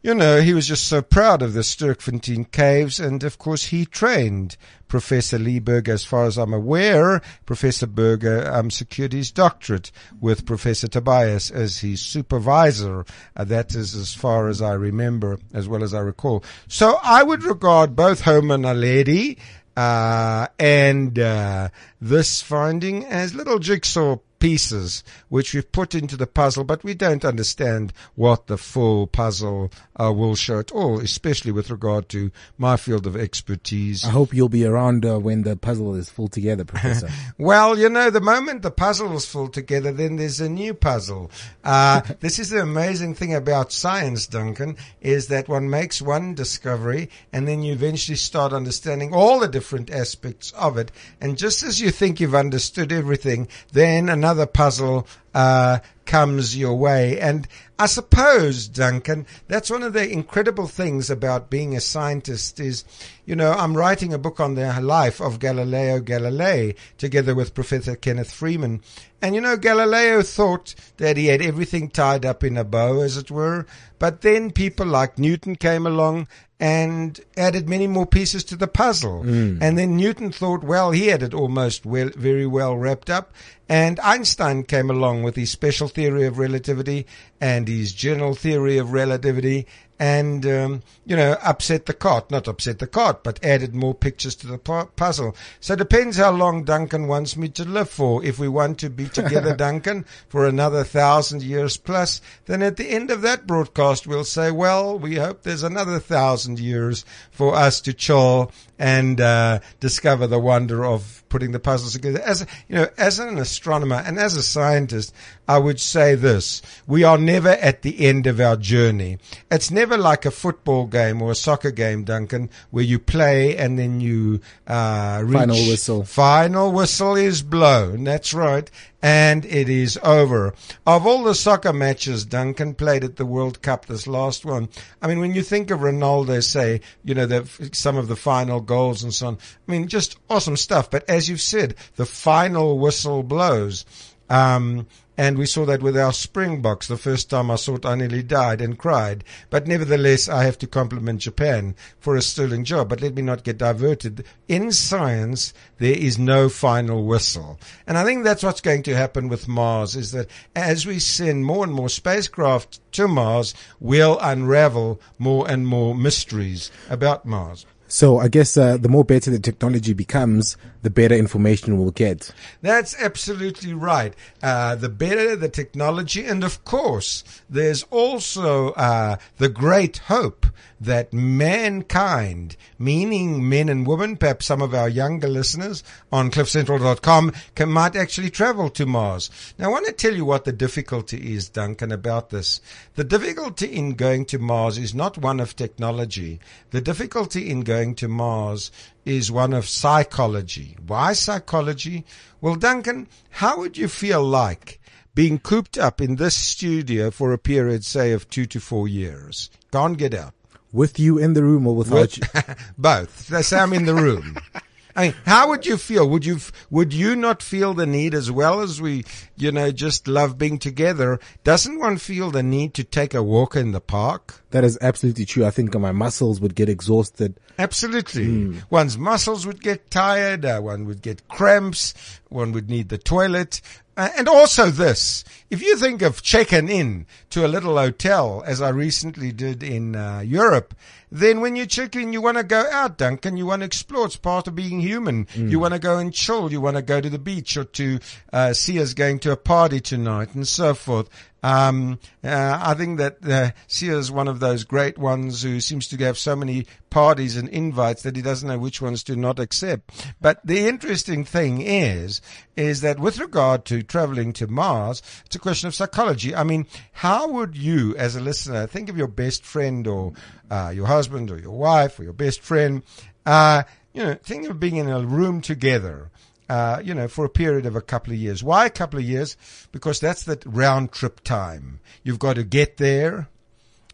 [0.03, 3.85] you know, he was just so proud of the Sterkfontein caves, and of course he
[3.85, 4.57] trained
[4.88, 5.92] Professor Lee Berger.
[5.92, 11.79] As far as I'm aware, Professor Berger um, secured his doctorate with Professor Tobias as
[11.79, 13.05] his supervisor.
[13.37, 16.42] Uh, that is as far as I remember, as well as I recall.
[16.66, 19.38] So I would regard both Homo naledi
[19.77, 21.68] uh, and uh,
[22.01, 27.24] this finding as little jigsaw pieces which we've put into the puzzle, but we don't
[27.24, 29.70] understand what the full puzzle
[30.01, 34.05] uh, will show at all, especially with regard to my field of expertise.
[34.05, 37.09] I hope you'll be around uh, when the puzzle is full together, Professor.
[37.37, 41.31] Well, you know, the moment the puzzle is full together, then there's a new puzzle.
[41.64, 47.11] Uh, this is the amazing thing about science, Duncan, is that one makes one discovery
[47.33, 50.90] and then you eventually start understanding all the different aspects of it.
[51.20, 57.21] And just as you think you've understood everything, then another puzzle uh, comes your way.
[57.21, 57.47] And
[57.81, 62.85] I suppose, Duncan, that's one of the incredible things about being a scientist is,
[63.25, 67.95] you know, I'm writing a book on the life of Galileo Galilei together with Professor
[67.95, 68.83] Kenneth Freeman.
[69.23, 73.17] And you know, Galileo thought that he had everything tied up in a bow, as
[73.17, 73.67] it were.
[73.99, 76.29] But then people like Newton came along
[76.61, 79.23] and added many more pieces to the puzzle.
[79.25, 79.59] Mm.
[79.61, 83.33] And then Newton thought, well, he had it almost well, very well wrapped up.
[83.69, 87.07] And Einstein came along with his special theory of relativity
[87.40, 89.66] and his general theory of relativity
[89.99, 92.31] and, um, you know, upset the cart.
[92.31, 95.37] Not upset the cart, but added more pictures to the pu- puzzle.
[95.61, 98.25] So it depends how long Duncan wants me to live for.
[98.25, 102.91] If we want to be together, Duncan, for another thousand years plus, then at the
[102.91, 107.81] end of that broadcast, we'll say, well, we hope there's another thousand years for us
[107.83, 112.21] to chill and uh, discover the wonder of putting the puzzles together.
[112.21, 115.13] As you know, as an astronomer and as a scientist,
[115.47, 119.19] I would say this: we are never at the end of our journey.
[119.51, 123.79] It's never like a football game or a soccer game, Duncan, where you play and
[123.79, 126.05] then you uh, reach Final whistle.
[126.05, 128.05] Final whistle is blown.
[128.05, 128.70] That's right.
[129.01, 130.55] And it is over.
[130.87, 134.68] Of all the soccer matches Duncan played at the World Cup, this last one,
[135.01, 138.61] I mean, when you think of Ronaldo, say, you know, the, some of the final
[138.61, 140.90] goals and so on, I mean, just awesome stuff.
[140.90, 143.85] But as you've said, the final whistle blows.
[144.29, 144.87] Um,
[145.18, 146.87] And we saw that with our Springboks.
[146.87, 149.24] The first time I saw it, I nearly died and cried.
[149.50, 152.88] But nevertheless, I have to compliment Japan for a sterling job.
[152.88, 154.24] But let me not get diverted.
[154.46, 157.59] In science, there is no final whistle.
[157.85, 161.44] And I think that's what's going to happen with Mars is that as we send
[161.44, 167.66] more and more spacecraft to Mars, we'll unravel more and more mysteries about Mars.
[167.88, 172.33] So I guess uh, the more better the technology becomes, the better information we'll get.
[172.62, 174.14] That's absolutely right.
[174.42, 180.46] Uh, the better the technology, and of course, there's also uh, the great hope
[180.81, 187.70] that mankind, meaning men and women, perhaps some of our younger listeners on cliffcentral.com, can,
[187.70, 189.31] might actually travel to Mars.
[189.58, 192.60] Now, I want to tell you what the difficulty is, Duncan, about this.
[192.94, 196.38] The difficulty in going to Mars is not one of technology.
[196.70, 198.70] The difficulty in going to Mars
[199.09, 200.77] is one of psychology.
[200.87, 202.04] Why psychology?
[202.40, 204.81] Well, Duncan, how would you feel like
[205.15, 209.50] being cooped up in this studio for a period, say, of two to four years?
[209.73, 210.35] Can't get out.
[210.71, 212.54] With you in the room or without With- you?
[212.79, 213.31] Both.
[213.31, 214.37] Let's say I'm in the room.
[214.99, 216.09] I mean, how would you feel?
[216.09, 216.40] Would you
[216.71, 219.05] would you not feel the need as well as we,
[219.37, 221.21] you know, just love being together?
[221.44, 224.42] Doesn't one feel the need to take a walk in the park?
[224.51, 225.46] That is absolutely true.
[225.46, 227.38] I think my muscles would get exhausted.
[227.61, 228.61] Absolutely.
[228.71, 230.44] One's muscles would get tired.
[230.44, 231.94] Uh, one would get cramps.
[232.29, 233.61] One would need the toilet.
[233.99, 238.63] Uh, and also this, if you think of checking in to a little hotel, as
[238.63, 240.73] I recently did in uh, Europe,
[241.11, 243.37] then when you check in, you want to go out, Duncan.
[243.37, 244.07] You want to explore.
[244.07, 245.27] It's part of being human.
[245.35, 246.53] You want to go and chill.
[246.53, 247.99] You want to go to the beach or to
[248.33, 251.09] uh, see us going to a party tonight and so forth.
[251.43, 255.87] Um, uh, I think that uh, Sia is one of those great ones who seems
[255.89, 259.39] to have so many parties and invites that he doesn't know which ones to not
[259.39, 260.15] accept.
[260.21, 262.21] But the interesting thing is,
[262.57, 266.35] is that with regard to traveling to Mars, it's a question of psychology.
[266.35, 270.15] I mean, how would you, as a listener, think of your best friend or
[270.51, 272.83] uh, your husband or your wife or your best friend,
[273.27, 273.63] uh,
[273.93, 276.11] you know, think of being in a room together
[276.49, 278.42] uh, you know, for a period of a couple of years.
[278.42, 279.37] Why a couple of years?
[279.73, 281.81] Because that's the round trip time.
[282.03, 283.29] You've got to get there.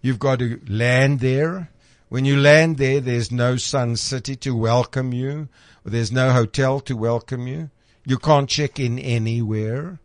[0.03, 1.71] You've got to land there.
[2.09, 5.49] When you land there, there's no Sun City to welcome you.
[5.85, 7.71] There's no hotel to welcome you.
[8.07, 9.99] You can't check in anywhere.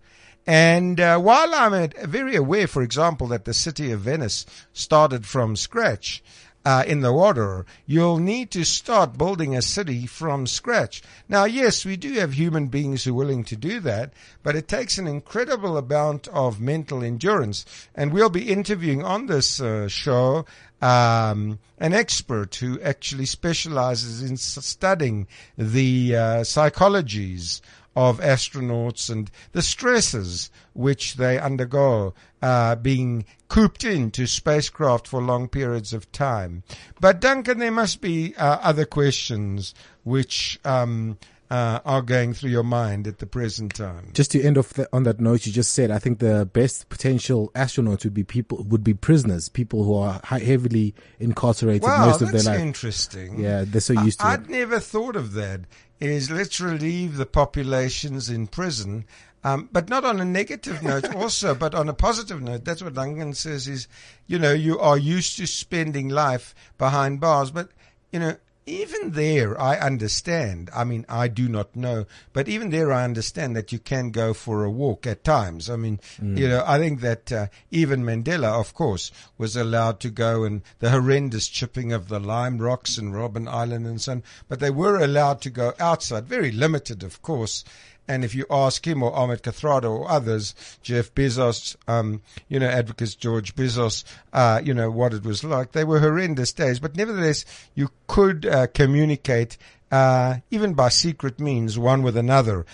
[0.47, 5.55] And uh, while I'm very aware, for example, that the city of Venice started from
[5.55, 6.23] scratch,
[6.65, 11.01] uh, in the water, you'll need to start building a city from scratch.
[11.27, 14.67] Now, yes, we do have human beings who are willing to do that, but it
[14.67, 17.65] takes an incredible amount of mental endurance.
[17.95, 20.45] And we'll be interviewing on this uh, show
[20.81, 27.61] um, an expert who actually specializes in studying the uh, psychologies
[27.95, 35.47] of astronauts and the stresses which they undergo uh, being cooped into spacecraft for long
[35.47, 36.63] periods of time.
[36.99, 39.73] But Duncan, there must be uh, other questions
[40.03, 41.17] which um,
[41.49, 44.11] uh, are going through your mind at the present time.
[44.13, 46.89] Just to end off the, on that note you just said, I think the best
[46.89, 52.21] potential astronauts would be people would be prisoners, people who are heavily incarcerated Wow, most
[52.21, 52.59] of their life.
[52.59, 53.39] interesting.
[53.39, 54.41] Yeah, they're so used to I, it.
[54.41, 55.61] I'd never thought of that.
[55.99, 59.03] Is let's relieve the populations in prison,
[59.43, 62.65] um, but not on a negative note also, but on a positive note.
[62.65, 63.87] That's what Duncan says is,
[64.27, 67.69] you know, you are used to spending life behind bars, but
[68.11, 68.35] you know,
[68.69, 70.69] even there, I understand.
[70.75, 74.33] I mean, I do not know, but even there, I understand that you can go
[74.33, 75.69] for a walk at times.
[75.69, 80.09] I mean, you know, I think that uh, even Mandela, of course, was allowed to
[80.11, 84.23] go and the horrendous chipping of the lime rocks and Robben Island and so on,
[84.47, 87.63] but they were allowed to go outside, very limited, of course.
[88.09, 92.67] And if you ask him or Ahmed Kathrada or others, Jeff Bezos, um, you know,
[92.67, 94.03] advocates George Bizos,
[94.33, 96.79] uh, you know, what it was like, they were horrendous days.
[96.79, 97.45] But nevertheless,
[97.75, 99.59] you could uh, communicate,
[99.91, 102.65] uh, even by secret means, one with another.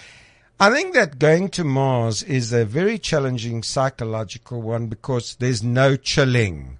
[0.58, 5.98] I think that going to Mars is a very challenging psychological one because there's no
[5.98, 6.80] chilling.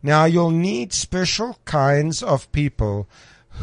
[0.00, 3.08] Now you'll need special kinds of people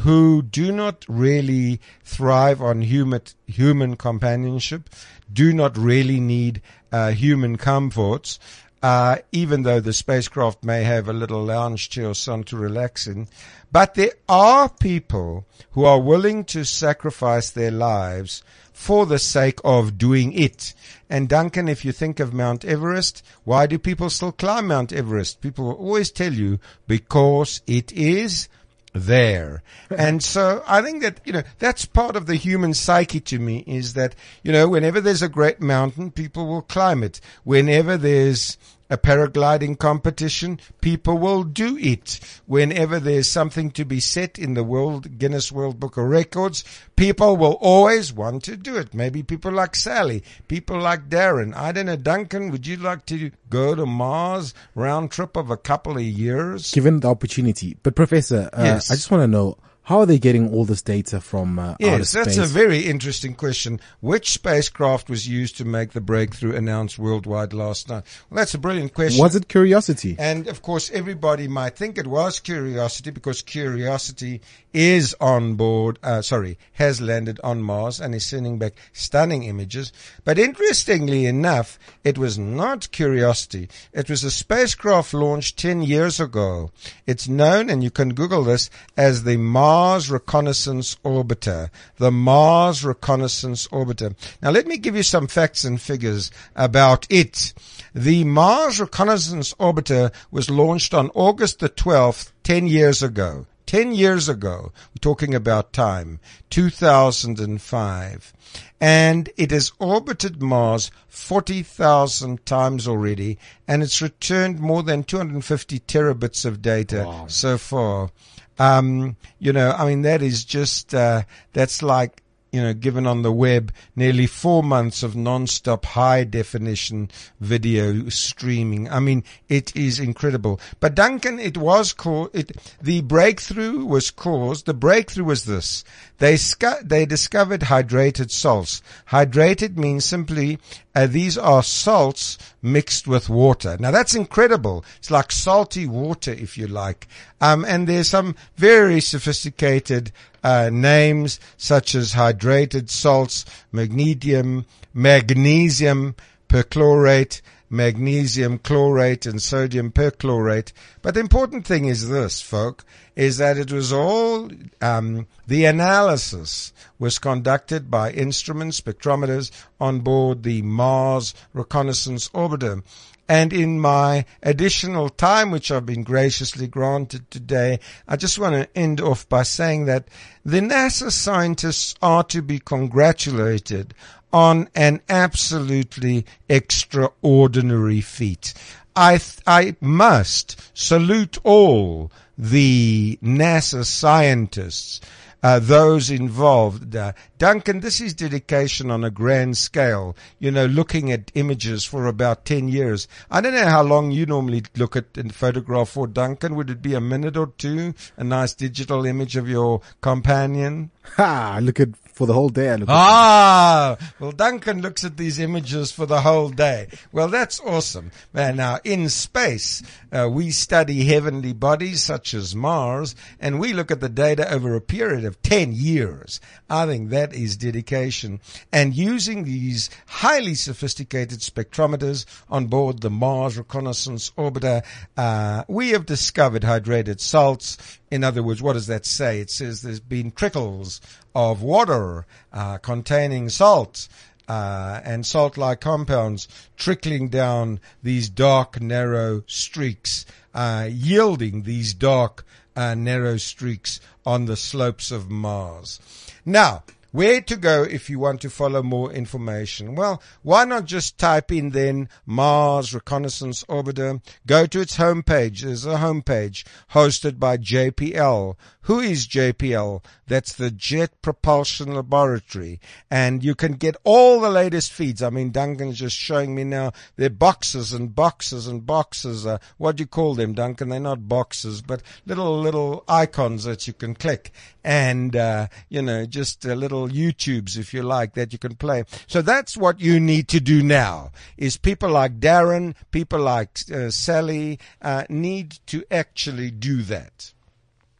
[0.01, 4.89] who do not really thrive on human human companionship,
[5.31, 8.39] do not really need uh, human comforts,
[8.81, 13.07] uh, even though the spacecraft may have a little lounge chair or something to relax
[13.07, 13.27] in.
[13.71, 19.97] But there are people who are willing to sacrifice their lives for the sake of
[19.97, 20.73] doing it.
[21.09, 25.41] And Duncan, if you think of Mount Everest, why do people still climb Mount Everest?
[25.41, 28.49] People will always tell you because it is
[28.93, 29.61] there.
[29.95, 33.63] And so I think that, you know, that's part of the human psyche to me
[33.67, 37.21] is that, you know, whenever there's a great mountain, people will climb it.
[37.43, 38.57] Whenever there's
[38.89, 42.19] a paragliding competition, people will do it.
[42.45, 46.63] Whenever there's something to be set in the World Guinness World Book of Records,
[46.95, 48.93] people will always want to do it.
[48.93, 51.55] Maybe people like Sally, people like Darren.
[51.55, 55.57] I don't know, Duncan, would you like to go to Mars round trip of a
[55.57, 56.71] couple of years?
[56.71, 57.77] Given the opportunity.
[57.81, 58.91] But Professor, uh, Yes.
[58.91, 62.13] I just want to know, how are they getting all this data from uh, Yes,
[62.13, 63.81] that's a very interesting question.
[63.99, 68.03] Which spacecraft was used to make the breakthrough announced worldwide last night?
[68.29, 69.21] Well, that's a brilliant question.
[69.21, 70.15] Was it curiosity?
[70.17, 74.39] And of course, everybody might think it was Curiosity because Curiosity
[74.73, 79.91] is on board, uh, sorry, has landed on Mars and is sending back stunning images.
[80.23, 83.67] But interestingly enough, it was not Curiosity.
[83.91, 86.71] It was a spacecraft launched 10 years ago.
[87.05, 91.69] It's known, and you can Google this, as the Mars Reconnaissance Orbiter.
[91.97, 94.15] The Mars Reconnaissance Orbiter.
[94.41, 97.53] Now let me give you some facts and figures about it.
[97.95, 103.47] The Mars Reconnaissance Orbiter was launched on August the 12th, 10 years ago.
[103.65, 106.19] 10 years ago, we're talking about time,
[106.51, 108.33] 2005.
[108.79, 116.45] And it has orbited Mars 40,000 times already, and it's returned more than 250 terabits
[116.45, 118.11] of data so far.
[118.59, 121.23] Um, you know, I mean, that is just, uh,
[121.53, 122.22] that's like,
[122.53, 128.87] you know, given on the web, nearly four months of non-stop high definition video streaming.
[128.89, 130.59] I mean, it is incredible.
[130.79, 135.83] But Duncan, it was called, it, the breakthrough was caused, the breakthrough was this.
[136.19, 138.83] They, scu- they discovered hydrated salts.
[139.09, 140.59] Hydrated means simply,
[140.95, 143.77] uh, these are salts mixed with water.
[143.79, 144.85] Now that's incredible.
[144.99, 147.07] It's like salty water, if you like.
[147.41, 150.11] Um, and there's some very sophisticated
[150.43, 156.15] uh, names such as hydrated salts, magnesium, magnesium
[156.49, 157.41] perchlorate,
[157.73, 160.71] magnesium chlorate, and sodium perchlorate.
[161.01, 164.49] But the important thing is this, folk, is that it was all
[164.81, 172.83] um, the analysis was conducted by instrument spectrometers on board the Mars Reconnaissance Orbiter.
[173.27, 178.77] And in my additional time, which I've been graciously granted today, I just want to
[178.77, 180.09] end off by saying that
[180.43, 183.93] the NASA scientists are to be congratulated
[184.33, 188.53] on an absolutely extraordinary feat.
[188.95, 194.99] I, th- I must salute all the NASA scientists
[195.43, 196.95] uh, those involved.
[196.95, 202.07] Uh, Duncan, this is dedication on a grand scale, you know, looking at images for
[202.07, 203.07] about 10 years.
[203.29, 206.55] I don't know how long you normally look at and photograph for, Duncan.
[206.55, 207.93] Would it be a minute or two?
[208.15, 210.91] A nice digital image of your companion?
[211.17, 211.55] Ha!
[211.57, 212.69] I look at for the whole day.
[212.69, 216.87] I look Ah, well, Duncan looks at these images for the whole day.
[217.11, 218.11] Well, that's awesome.
[218.31, 223.91] Man, now in space, uh, we study heavenly bodies such as Mars, and we look
[223.91, 226.39] at the data over a period of 10 years.
[226.69, 228.39] I think that is dedication.
[228.71, 234.83] And using these highly sophisticated spectrometers on board the Mars Reconnaissance Orbiter,
[235.17, 237.77] uh, we have discovered hydrated salts.
[238.11, 239.39] In other words, what does that say?
[239.39, 241.01] It says there's been trickles
[241.35, 244.07] of water uh, containing salt
[244.47, 252.93] uh, and salt-like compounds trickling down these dark, narrow streaks, uh, yielding these dark, uh,
[252.95, 255.99] narrow streaks on the slopes of Mars.
[256.45, 259.93] Now, where to go if you want to follow more information?
[259.93, 264.19] Well, why not just type in then Mars Reconnaissance Orbiter?
[264.47, 265.61] Go to its homepage.
[265.61, 268.55] There's a homepage hosted by JPL.
[268.81, 270.03] Who is JPL?
[270.27, 272.79] That's the Jet Propulsion Laboratory.
[273.09, 275.21] And you can get all the latest feeds.
[275.21, 276.91] I mean, Duncan's just showing me now.
[277.15, 279.45] They're boxes and boxes and boxes.
[279.45, 280.89] Uh, what do you call them, Duncan?
[280.89, 284.51] They're not boxes, but little, little icons that you can click.
[284.83, 289.03] And, uh, you know, just a little YouTubes, if you like, that you can play.
[289.27, 294.09] So that's what you need to do now is people like Darren, people like uh,
[294.09, 297.53] Sally, uh, need to actually do that.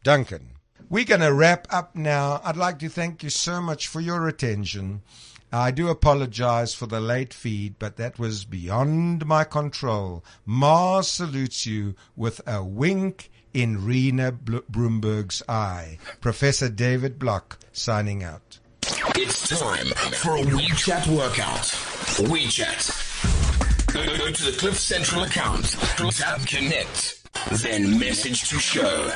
[0.03, 0.49] Duncan.
[0.89, 2.39] We're going to wrap up now.
[2.43, 5.01] I'd like to thank you so much for your attention.
[5.51, 10.23] I do apologize for the late feed, but that was beyond my control.
[10.45, 15.99] Mars salutes you with a wink in Rena Bl- Broomberg's eye.
[16.21, 18.59] Professor David Block signing out.
[19.26, 21.71] It's time for a WeChat workout.
[22.28, 23.93] WeChat.
[23.93, 25.63] Go, go to the Cliff Central account,
[26.11, 27.24] tap connect,
[27.63, 29.13] then message to show.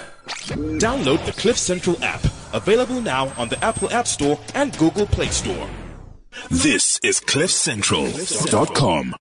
[0.80, 5.28] Download the Cliff Central app, available now on the Apple App Store and Google Play
[5.28, 5.68] Store.
[6.50, 9.14] This is CliffCentral.com.